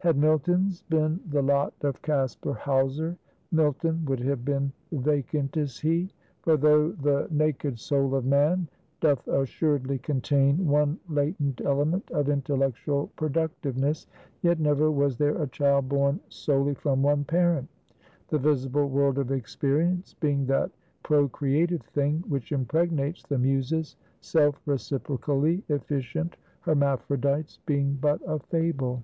[0.00, 3.16] Had Milton's been the lot of Caspar Hauser,
[3.50, 6.10] Milton would have been vacant as he.
[6.42, 8.68] For though the naked soul of man
[9.00, 14.06] doth assuredly contain one latent element of intellectual productiveness;
[14.42, 17.68] yet never was there a child born solely from one parent;
[18.28, 20.70] the visible world of experience being that
[21.02, 29.02] procreative thing which impregnates the muses; self reciprocally efficient hermaphrodites being but a fable.